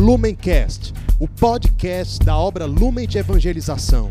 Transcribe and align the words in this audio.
Lumencast, 0.00 0.94
o 1.20 1.28
podcast 1.28 2.24
da 2.24 2.34
obra 2.34 2.64
Lumen 2.64 3.06
de 3.06 3.18
Evangelização. 3.18 4.10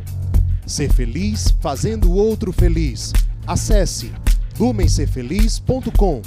Ser 0.63 0.93
feliz 0.93 1.49
fazendo 1.59 2.11
o 2.11 2.15
outro 2.15 2.53
feliz. 2.53 3.11
Acesse 3.47 4.13
lumencerfeliz.com. 4.59 6.21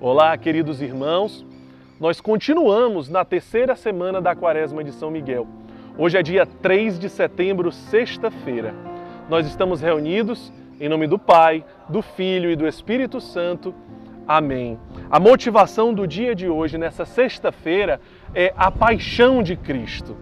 Olá, 0.00 0.36
queridos 0.36 0.82
irmãos. 0.82 1.46
Nós 2.00 2.20
continuamos 2.20 3.08
na 3.08 3.24
terceira 3.24 3.76
semana 3.76 4.20
da 4.20 4.34
Quaresma 4.34 4.82
de 4.82 4.90
São 4.90 5.12
Miguel. 5.12 5.46
Hoje 5.98 6.16
é 6.16 6.22
dia 6.22 6.46
3 6.46 6.98
de 6.98 7.08
setembro, 7.08 7.70
sexta-feira. 7.72 8.74
Nós 9.28 9.46
estamos 9.46 9.80
reunidos 9.80 10.52
em 10.80 10.88
nome 10.88 11.06
do 11.06 11.18
Pai, 11.18 11.64
do 11.88 12.00
Filho 12.00 12.50
e 12.50 12.56
do 12.56 12.66
Espírito 12.66 13.20
Santo. 13.20 13.74
Amém. 14.26 14.78
A 15.10 15.18
motivação 15.18 15.92
do 15.92 16.06
dia 16.06 16.34
de 16.34 16.48
hoje, 16.48 16.78
nessa 16.78 17.04
sexta-feira, 17.04 18.00
é 18.34 18.54
a 18.56 18.70
paixão 18.70 19.42
de 19.42 19.56
Cristo. 19.56 20.16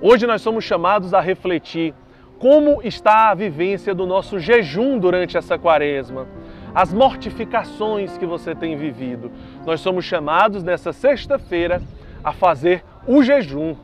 Hoje 0.00 0.26
nós 0.26 0.40
somos 0.40 0.64
chamados 0.64 1.12
a 1.12 1.20
refletir 1.20 1.92
como 2.38 2.80
está 2.82 3.30
a 3.30 3.34
vivência 3.34 3.94
do 3.94 4.06
nosso 4.06 4.38
jejum 4.38 4.98
durante 4.98 5.36
essa 5.36 5.58
quaresma, 5.58 6.26
as 6.74 6.94
mortificações 6.94 8.16
que 8.16 8.24
você 8.24 8.54
tem 8.54 8.76
vivido. 8.76 9.30
Nós 9.66 9.80
somos 9.80 10.04
chamados 10.04 10.62
nessa 10.62 10.92
sexta-feira 10.92 11.82
a 12.22 12.32
fazer 12.32 12.84
o 13.06 13.22
jejum, 13.22 13.76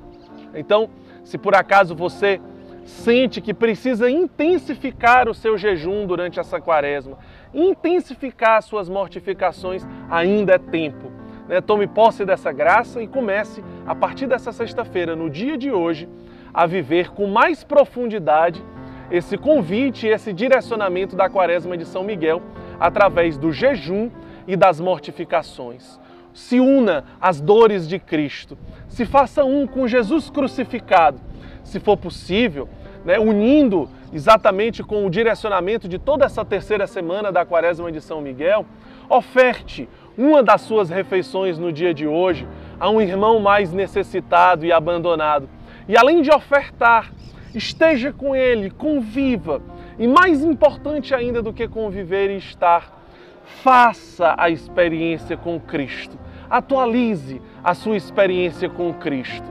então, 0.54 0.90
se 1.24 1.38
por 1.38 1.54
acaso 1.54 1.94
você 1.94 2.40
sente 2.84 3.40
que 3.40 3.54
precisa 3.54 4.10
intensificar 4.10 5.28
o 5.28 5.34
seu 5.34 5.56
jejum 5.56 6.06
durante 6.06 6.40
essa 6.40 6.60
quaresma, 6.60 7.18
intensificar 7.54 8.62
suas 8.62 8.88
mortificações, 8.88 9.86
ainda 10.10 10.54
é 10.54 10.58
tempo. 10.58 11.12
Né? 11.48 11.60
Tome 11.60 11.86
posse 11.86 12.24
dessa 12.24 12.52
graça 12.52 13.02
e 13.02 13.06
comece, 13.06 13.62
a 13.86 13.94
partir 13.94 14.26
dessa 14.26 14.52
sexta-feira, 14.52 15.14
no 15.14 15.30
dia 15.30 15.56
de 15.56 15.70
hoje, 15.70 16.08
a 16.52 16.66
viver 16.66 17.10
com 17.10 17.26
mais 17.26 17.62
profundidade 17.64 18.62
esse 19.10 19.36
convite 19.36 20.06
esse 20.06 20.32
direcionamento 20.32 21.14
da 21.14 21.28
quaresma 21.28 21.76
de 21.76 21.84
São 21.84 22.02
Miguel 22.02 22.40
através 22.80 23.36
do 23.36 23.52
jejum 23.52 24.10
e 24.46 24.56
das 24.56 24.80
mortificações 24.80 26.00
se 26.34 26.60
una 26.60 27.04
às 27.20 27.40
dores 27.40 27.88
de 27.88 27.98
Cristo, 27.98 28.56
se 28.88 29.04
faça 29.04 29.44
um 29.44 29.66
com 29.66 29.86
Jesus 29.86 30.30
crucificado, 30.30 31.20
se 31.64 31.80
for 31.80 31.96
possível, 31.96 32.68
né, 33.04 33.18
unindo 33.18 33.88
exatamente 34.12 34.82
com 34.82 35.06
o 35.06 35.10
direcionamento 35.10 35.88
de 35.88 35.98
toda 35.98 36.24
essa 36.24 36.44
terceira 36.44 36.86
semana 36.86 37.32
da 37.32 37.44
Quaresma 37.44 37.90
de 37.90 38.00
São 38.00 38.20
Miguel, 38.20 38.66
oferte 39.08 39.88
uma 40.16 40.42
das 40.42 40.60
suas 40.60 40.90
refeições 40.90 41.58
no 41.58 41.72
dia 41.72 41.94
de 41.94 42.06
hoje 42.06 42.46
a 42.78 42.90
um 42.90 43.00
irmão 43.00 43.40
mais 43.40 43.72
necessitado 43.72 44.66
e 44.66 44.72
abandonado. 44.72 45.48
E 45.88 45.96
além 45.96 46.22
de 46.22 46.30
ofertar, 46.30 47.10
esteja 47.54 48.12
com 48.12 48.36
ele, 48.36 48.70
conviva. 48.70 49.62
E 49.98 50.06
mais 50.06 50.44
importante 50.44 51.14
ainda 51.14 51.42
do 51.42 51.52
que 51.52 51.66
conviver 51.68 52.30
e 52.30 52.36
estar, 52.36 53.01
faça 53.44 54.34
a 54.38 54.50
experiência 54.50 55.36
com 55.36 55.58
Cristo. 55.60 56.18
Atualize 56.48 57.40
a 57.62 57.74
sua 57.74 57.96
experiência 57.96 58.68
com 58.68 58.92
Cristo. 58.92 59.50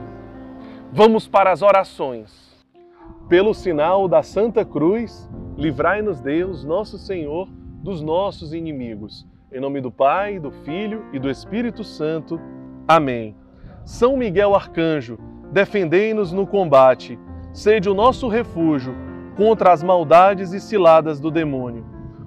Vamos 0.91 1.27
para 1.27 1.51
as 1.51 1.61
orações. 1.61 2.51
Pelo 3.27 3.53
sinal 3.53 4.07
da 4.07 4.21
Santa 4.21 4.65
Cruz, 4.65 5.29
livrai-nos 5.57 6.19
Deus, 6.19 6.65
nosso 6.65 6.97
Senhor, 6.97 7.47
dos 7.81 8.01
nossos 8.01 8.53
inimigos. 8.53 9.25
Em 9.51 9.59
nome 9.59 9.81
do 9.81 9.91
Pai, 9.91 10.39
do 10.39 10.51
Filho 10.51 11.05
e 11.13 11.19
do 11.19 11.29
Espírito 11.29 11.83
Santo. 11.83 12.39
Amém. 12.87 13.35
São 13.83 14.15
Miguel 14.15 14.53
Arcanjo, 14.53 15.17
defendei-nos 15.51 16.31
no 16.31 16.45
combate. 16.45 17.17
Sede 17.53 17.89
o 17.89 17.93
nosso 17.93 18.27
refúgio 18.27 18.93
contra 19.35 19.71
as 19.71 19.81
maldades 19.81 20.53
e 20.53 20.59
ciladas 20.59 21.19
do 21.19 21.31
demônio. 21.31 21.85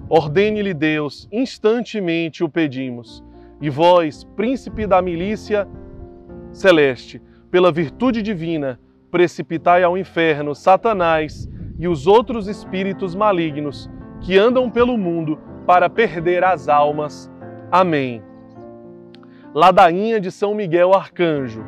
Ordene-lhe 0.09 0.73
Deus, 0.73 1.27
instantemente 1.31 2.43
o 2.43 2.49
pedimos. 2.49 3.23
E 3.61 3.69
vós, 3.69 4.23
príncipe 4.35 4.85
da 4.85 5.01
milícia 5.01 5.67
celeste, 6.51 7.21
pela 7.49 7.71
virtude 7.71 8.21
divina, 8.21 8.79
precipitai 9.09 9.83
ao 9.83 9.97
inferno 9.97 10.53
Satanás 10.53 11.49
e 11.79 11.87
os 11.87 12.05
outros 12.05 12.47
espíritos 12.47 13.15
malignos 13.15 13.89
que 14.21 14.37
andam 14.37 14.69
pelo 14.69 14.97
mundo 14.97 15.39
para 15.65 15.89
perder 15.89 16.43
as 16.43 16.67
almas. 16.69 17.31
Amém. 17.71 18.21
Ladainha 19.53 20.19
de 20.19 20.31
São 20.31 20.53
Miguel 20.53 20.93
Arcanjo. 20.93 21.63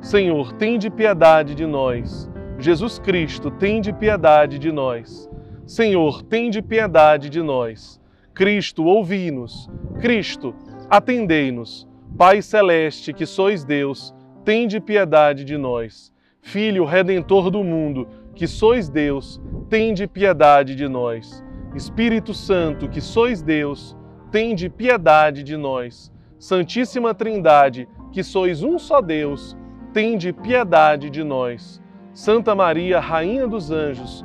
Senhor, 0.00 0.52
tende 0.54 0.90
piedade 0.90 1.54
de 1.54 1.66
nós. 1.66 2.30
Jesus 2.58 2.98
Cristo, 2.98 3.50
tende 3.50 3.92
piedade 3.92 4.58
de 4.58 4.70
nós. 4.72 5.30
Senhor, 5.66 6.22
tende 6.22 6.60
piedade 6.60 7.30
de 7.30 7.40
nós. 7.42 8.00
Cristo, 8.34 8.84
ouvi-nos. 8.84 9.70
Cristo, 10.00 10.54
atendei-nos. 10.90 11.88
Pai 12.16 12.42
celeste, 12.42 13.12
que 13.12 13.24
sois 13.24 13.64
Deus, 13.64 14.14
tende 14.44 14.80
piedade 14.80 15.44
de 15.44 15.56
nós. 15.56 16.12
Filho 16.40 16.84
redentor 16.84 17.50
do 17.50 17.62
mundo, 17.62 18.08
que 18.34 18.46
sois 18.46 18.88
Deus, 18.88 19.40
tende 19.68 20.06
piedade 20.06 20.74
de 20.74 20.88
nós. 20.88 21.42
Espírito 21.74 22.34
Santo, 22.34 22.88
que 22.88 23.00
sois 23.00 23.40
Deus, 23.40 23.96
tende 24.30 24.68
piedade 24.68 25.42
de 25.42 25.56
nós. 25.56 26.12
Santíssima 26.38 27.14
Trindade, 27.14 27.88
que 28.10 28.22
sois 28.22 28.62
um 28.62 28.78
só 28.78 29.00
Deus, 29.00 29.56
tende 29.92 30.32
piedade 30.32 31.08
de 31.08 31.22
nós. 31.22 31.80
Santa 32.12 32.54
Maria, 32.54 32.98
Rainha 32.98 33.46
dos 33.46 33.70
Anjos, 33.70 34.24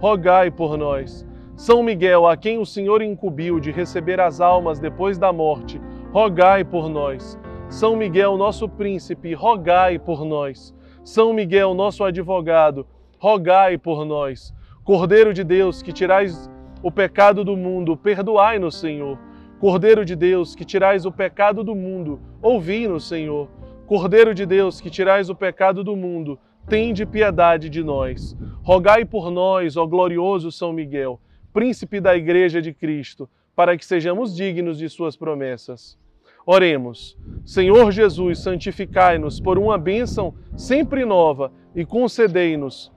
rogai 0.00 0.50
por 0.50 0.78
nós. 0.78 1.26
São 1.54 1.82
Miguel, 1.82 2.26
a 2.26 2.34
quem 2.34 2.58
o 2.58 2.64
Senhor 2.64 3.02
incumbiu 3.02 3.60
de 3.60 3.70
receber 3.70 4.18
as 4.18 4.40
almas 4.40 4.80
depois 4.80 5.18
da 5.18 5.30
morte, 5.30 5.78
rogai 6.10 6.64
por 6.64 6.88
nós. 6.88 7.38
São 7.68 7.94
Miguel, 7.94 8.38
nosso 8.38 8.66
príncipe, 8.66 9.34
rogai 9.34 9.98
por 9.98 10.24
nós. 10.24 10.74
São 11.04 11.34
Miguel, 11.34 11.74
nosso 11.74 12.02
advogado, 12.02 12.86
rogai 13.18 13.76
por 13.76 14.06
nós. 14.06 14.54
Cordeiro 14.82 15.34
de 15.34 15.44
Deus, 15.44 15.82
que 15.82 15.92
tirais 15.92 16.50
o 16.82 16.90
pecado 16.90 17.44
do 17.44 17.54
mundo, 17.54 17.94
perdoai-nos, 17.94 18.80
Senhor. 18.80 19.18
Cordeiro 19.60 20.02
de 20.02 20.16
Deus, 20.16 20.54
que 20.54 20.64
tirais 20.64 21.04
o 21.04 21.12
pecado 21.12 21.62
do 21.62 21.74
mundo, 21.74 22.18
ouvi-nos, 22.40 23.06
Senhor. 23.06 23.50
Cordeiro 23.86 24.32
de 24.34 24.46
Deus, 24.46 24.80
que 24.80 24.88
tirais 24.88 25.28
o 25.28 25.34
pecado 25.34 25.84
do 25.84 25.94
mundo, 25.94 26.38
tende 26.70 27.04
piedade 27.04 27.68
de 27.68 27.82
nós. 27.82 28.36
Rogai 28.62 29.04
por 29.04 29.28
nós, 29.28 29.76
ó 29.76 29.84
glorioso 29.84 30.52
São 30.52 30.72
Miguel, 30.72 31.20
príncipe 31.52 32.00
da 32.00 32.16
Igreja 32.16 32.62
de 32.62 32.72
Cristo, 32.72 33.28
para 33.56 33.76
que 33.76 33.84
sejamos 33.84 34.34
dignos 34.36 34.78
de 34.78 34.88
suas 34.88 35.16
promessas. 35.16 35.98
Oremos. 36.46 37.18
Senhor 37.44 37.90
Jesus, 37.90 38.38
santificai-nos 38.38 39.40
por 39.40 39.58
uma 39.58 39.76
bênção 39.76 40.32
sempre 40.56 41.04
nova 41.04 41.52
e 41.74 41.84
concedei-nos, 41.84 42.92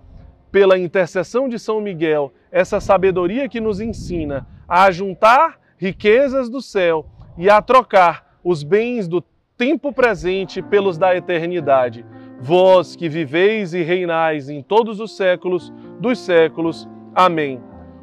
pela 0.51 0.77
intercessão 0.77 1.49
de 1.49 1.57
São 1.57 1.81
Miguel, 1.81 2.31
essa 2.51 2.79
sabedoria 2.79 3.49
que 3.49 3.59
nos 3.59 3.81
ensina 3.81 4.47
a 4.67 4.91
juntar 4.91 5.59
riquezas 5.77 6.47
do 6.47 6.61
céu 6.61 7.07
e 7.35 7.49
a 7.49 7.59
trocar 7.59 8.37
os 8.43 8.61
bens 8.61 9.07
do 9.07 9.23
tempo 9.57 9.91
presente 9.91 10.61
pelos 10.61 10.95
da 10.97 11.15
eternidade. 11.15 12.05
Vós 12.45 12.93
que 12.93 13.07
viveis 13.07 13.73
e 13.73 13.83
reinais 13.83 14.49
em 14.49 14.61
todos 14.61 14.99
os 14.99 15.15
séculos 15.15 15.71
dos 15.97 16.19
séculos. 16.19 16.89
Amém. 17.15 17.61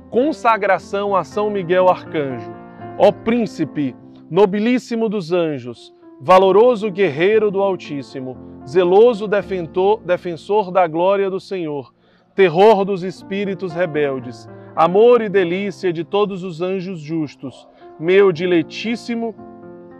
Consagração 0.09 1.15
a 1.15 1.23
São 1.23 1.51
Miguel 1.51 1.91
Arcanjo. 1.91 2.51
Ó 2.97 3.13
príncipe, 3.13 3.95
nobilíssimo 4.31 5.11
dos 5.11 5.31
anjos, 5.31 5.95
valoroso 6.19 6.91
guerreiro 6.91 7.51
do 7.51 7.61
Altíssimo, 7.61 8.35
zeloso 8.67 9.29
defensor, 9.29 10.01
defensor 10.07 10.71
da 10.71 10.87
glória 10.87 11.29
do 11.29 11.39
Senhor, 11.39 11.93
terror 12.35 12.83
dos 12.87 13.03
espíritos 13.03 13.75
rebeldes, 13.75 14.49
amor 14.75 15.21
e 15.21 15.29
delícia 15.29 15.93
de 15.93 16.03
todos 16.03 16.45
os 16.45 16.63
anjos 16.63 16.99
justos, 16.99 17.69
meu 17.99 18.33
diletíssimo 18.33 19.35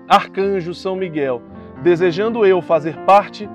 arcanjo 0.09 0.73
São 0.73 0.97
Miguel, 0.97 1.43
desejando 1.83 2.47
eu 2.47 2.63
fazer 2.63 2.97
parte 3.05 3.47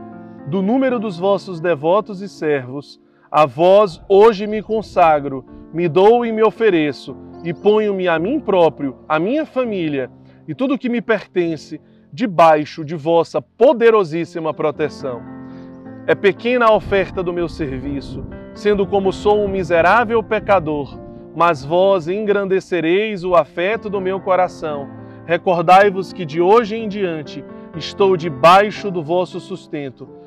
do 0.48 0.62
número 0.62 1.00
dos 1.00 1.18
vossos 1.18 1.60
devotos 1.60 2.22
e 2.22 2.30
servos, 2.30 3.02
a 3.32 3.46
vós 3.46 4.00
hoje 4.08 4.46
me 4.46 4.62
consagro, 4.62 5.44
me 5.74 5.90
dou 5.90 6.26
e 6.26 6.32
me 6.32 6.44
ofereço, 6.44 7.18
e 7.44 7.54
ponho-me 7.54 8.08
a 8.08 8.20
mim 8.20 8.40
próprio, 8.40 8.98
a 9.10 9.20
minha 9.20 9.46
família 9.46 10.10
e 10.48 10.54
tudo 10.54 10.78
que 10.78 10.88
me 10.88 11.02
pertence 11.02 11.82
debaixo 12.14 12.86
de 12.86 12.96
vossa 12.96 13.42
poderosíssima 13.42 14.54
proteção. 14.54 15.22
É 16.08 16.14
pequena 16.14 16.68
a 16.68 16.74
oferta 16.74 17.24
do 17.24 17.34
meu 17.34 17.50
serviço, 17.50 18.24
sendo 18.54 18.86
como 18.86 19.12
sou 19.12 19.44
um 19.44 19.48
miserável 19.48 20.22
pecador, 20.22 21.00
mas 21.36 21.66
vós 21.66 22.08
engrandecereis 22.08 23.24
o 23.24 23.36
afeto 23.36 23.90
do 23.90 24.00
meu 24.00 24.20
coração. 24.22 24.88
Recordai-vos 25.26 26.14
que 26.14 26.24
de 26.24 26.40
hoje 26.40 26.76
em 26.76 26.88
diante 26.88 27.44
estou 27.76 28.16
debaixo 28.16 28.92
do 28.92 29.04
vosso 29.04 29.40
sustento 29.40 30.08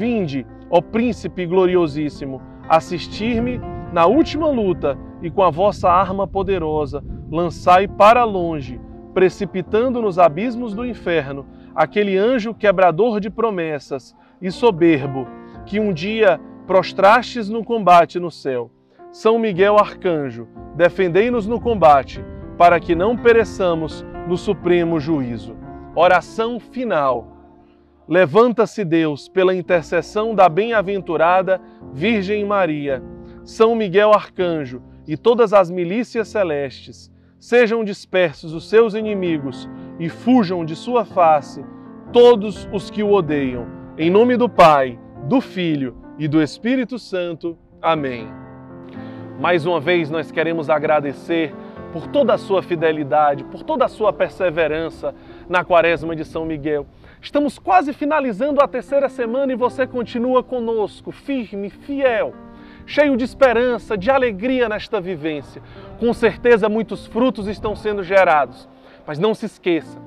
Vinde, 0.00 0.46
ó 0.70 0.80
Príncipe 0.80 1.44
gloriosíssimo, 1.44 2.40
assistir-me 2.66 3.60
na 3.92 4.06
última 4.06 4.48
luta 4.48 4.98
e 5.20 5.30
com 5.30 5.42
a 5.42 5.50
vossa 5.50 5.90
arma 5.90 6.26
poderosa 6.26 7.04
lançai 7.30 7.86
para 7.86 8.24
longe, 8.24 8.80
precipitando 9.12 10.00
nos 10.00 10.18
abismos 10.18 10.72
do 10.72 10.86
inferno, 10.86 11.44
aquele 11.74 12.16
anjo 12.16 12.54
quebrador 12.54 13.20
de 13.20 13.28
promessas 13.28 14.16
e 14.40 14.50
soberbo 14.50 15.28
que 15.66 15.78
um 15.78 15.92
dia 15.92 16.40
prostrastes 16.66 17.50
no 17.50 17.62
combate 17.62 18.18
no 18.18 18.30
céu. 18.30 18.70
São 19.12 19.38
Miguel 19.38 19.76
Arcanjo, 19.76 20.48
defendei-nos 20.76 21.46
no 21.46 21.60
combate, 21.60 22.24
para 22.56 22.80
que 22.80 22.94
não 22.94 23.18
pereçamos 23.18 24.02
no 24.26 24.38
supremo 24.38 24.98
juízo. 24.98 25.54
Oração 25.94 26.58
final. 26.58 27.29
Levanta-se 28.10 28.84
Deus 28.84 29.28
pela 29.28 29.54
intercessão 29.54 30.34
da 30.34 30.48
bem-aventurada 30.48 31.60
Virgem 31.92 32.44
Maria, 32.44 33.00
São 33.44 33.76
Miguel 33.76 34.12
Arcanjo 34.12 34.82
e 35.06 35.16
todas 35.16 35.52
as 35.52 35.70
milícias 35.70 36.26
celestes. 36.26 37.08
Sejam 37.38 37.84
dispersos 37.84 38.52
os 38.52 38.68
seus 38.68 38.94
inimigos 38.94 39.70
e 40.00 40.08
fujam 40.08 40.64
de 40.64 40.74
sua 40.74 41.04
face 41.04 41.64
todos 42.12 42.68
os 42.72 42.90
que 42.90 43.00
o 43.00 43.12
odeiam. 43.12 43.68
Em 43.96 44.10
nome 44.10 44.36
do 44.36 44.48
Pai, 44.48 44.98
do 45.28 45.40
Filho 45.40 45.96
e 46.18 46.26
do 46.26 46.42
Espírito 46.42 46.98
Santo. 46.98 47.56
Amém. 47.80 48.26
Mais 49.38 49.64
uma 49.64 49.78
vez 49.78 50.10
nós 50.10 50.32
queremos 50.32 50.68
agradecer 50.68 51.54
por 51.92 52.08
toda 52.08 52.34
a 52.34 52.38
sua 52.38 52.60
fidelidade, 52.60 53.44
por 53.44 53.62
toda 53.62 53.84
a 53.84 53.88
sua 53.88 54.12
perseverança 54.12 55.14
na 55.48 55.64
Quaresma 55.64 56.16
de 56.16 56.24
São 56.24 56.44
Miguel. 56.44 56.88
Estamos 57.20 57.58
quase 57.58 57.92
finalizando 57.92 58.62
a 58.62 58.68
terceira 58.68 59.08
semana 59.08 59.52
e 59.52 59.56
você 59.56 59.86
continua 59.86 60.42
conosco, 60.42 61.12
firme, 61.12 61.68
fiel, 61.68 62.34
cheio 62.86 63.16
de 63.16 63.24
esperança, 63.24 63.96
de 63.96 64.10
alegria 64.10 64.68
nesta 64.68 65.00
vivência. 65.00 65.62
Com 65.98 66.14
certeza 66.14 66.68
muitos 66.68 67.06
frutos 67.06 67.46
estão 67.46 67.76
sendo 67.76 68.02
gerados. 68.02 68.68
Mas 69.06 69.18
não 69.18 69.34
se 69.34 69.46
esqueça, 69.46 69.98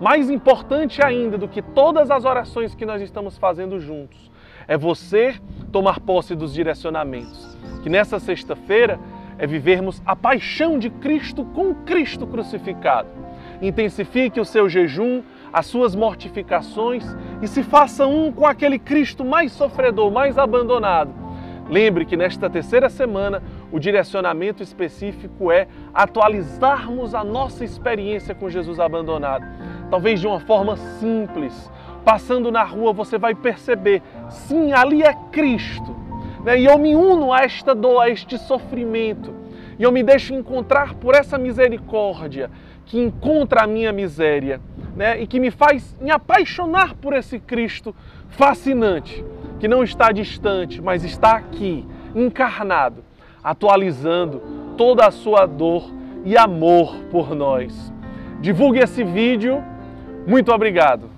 mais 0.00 0.30
importante 0.30 1.04
ainda 1.04 1.38
do 1.38 1.48
que 1.48 1.62
todas 1.62 2.10
as 2.10 2.24
orações 2.24 2.74
que 2.74 2.86
nós 2.86 3.00
estamos 3.00 3.38
fazendo 3.38 3.78
juntos, 3.78 4.30
é 4.66 4.76
você 4.76 5.36
tomar 5.72 6.00
posse 6.00 6.34
dos 6.34 6.52
direcionamentos 6.52 7.56
que 7.82 7.88
nessa 7.88 8.18
sexta-feira 8.18 8.98
é 9.38 9.46
vivermos 9.46 10.02
a 10.04 10.16
paixão 10.16 10.78
de 10.78 10.90
Cristo 10.90 11.44
com 11.44 11.74
Cristo 11.74 12.26
crucificado. 12.26 13.08
Intensifique 13.62 14.40
o 14.40 14.44
seu 14.44 14.68
jejum, 14.68 15.22
as 15.52 15.66
suas 15.66 15.94
mortificações 15.94 17.04
e 17.42 17.48
se 17.48 17.62
faça 17.62 18.06
um 18.06 18.32
com 18.32 18.46
aquele 18.46 18.78
Cristo 18.78 19.24
mais 19.24 19.52
sofredor, 19.52 20.10
mais 20.10 20.38
abandonado. 20.38 21.12
Lembre 21.68 22.04
que 22.04 22.16
nesta 22.16 22.48
terceira 22.48 22.88
semana 22.88 23.42
o 23.70 23.78
direcionamento 23.78 24.62
específico 24.62 25.52
é 25.52 25.68
atualizarmos 25.92 27.14
a 27.14 27.22
nossa 27.22 27.64
experiência 27.64 28.34
com 28.34 28.48
Jesus 28.48 28.80
abandonado. 28.80 29.44
Talvez 29.90 30.20
de 30.20 30.26
uma 30.26 30.40
forma 30.40 30.76
simples. 30.98 31.70
Passando 32.04 32.50
na 32.50 32.64
rua 32.64 32.92
você 32.92 33.18
vai 33.18 33.34
perceber: 33.34 34.02
sim, 34.30 34.72
ali 34.72 35.02
é 35.02 35.12
Cristo 35.30 36.08
né? 36.48 36.58
E 36.60 36.64
eu 36.64 36.78
me 36.78 36.94
uno 36.94 37.32
a 37.32 37.40
esta 37.40 37.74
dor, 37.74 38.00
a 38.00 38.08
este 38.08 38.38
sofrimento. 38.38 39.34
E 39.78 39.82
eu 39.82 39.92
me 39.92 40.02
deixo 40.02 40.34
encontrar 40.34 40.94
por 40.94 41.14
essa 41.14 41.38
misericórdia 41.38 42.50
que 42.84 42.98
encontra 42.98 43.62
a 43.62 43.66
minha 43.66 43.92
miséria 43.92 44.60
né? 44.98 45.22
e 45.22 45.28
que 45.28 45.38
me 45.38 45.52
faz 45.52 45.96
me 46.00 46.10
apaixonar 46.10 46.94
por 46.96 47.14
esse 47.14 47.38
Cristo 47.38 47.94
fascinante, 48.30 49.24
que 49.60 49.68
não 49.68 49.84
está 49.84 50.10
distante, 50.10 50.82
mas 50.82 51.04
está 51.04 51.36
aqui, 51.36 51.86
encarnado, 52.16 53.04
atualizando 53.42 54.42
toda 54.76 55.06
a 55.06 55.12
sua 55.12 55.46
dor 55.46 55.88
e 56.24 56.36
amor 56.36 56.96
por 57.12 57.32
nós. 57.32 57.92
Divulgue 58.40 58.80
esse 58.80 59.04
vídeo. 59.04 59.62
Muito 60.26 60.52
obrigado. 60.52 61.17